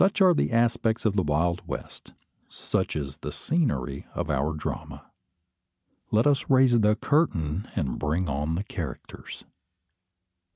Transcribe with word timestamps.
Such 0.01 0.19
are 0.19 0.33
the 0.33 0.51
aspects 0.51 1.05
of 1.05 1.15
the 1.15 1.21
wild 1.21 1.61
west; 1.67 2.13
such 2.49 2.95
is 2.95 3.17
the 3.17 3.31
scenery 3.31 4.07
of 4.15 4.31
our 4.31 4.55
drama. 4.55 5.05
Let 6.09 6.25
us 6.25 6.49
raise 6.49 6.79
the 6.79 6.95
curtain, 6.95 7.67
and 7.75 7.99
bring 7.99 8.27
on 8.27 8.55
the 8.55 8.63
characters. 8.63 9.43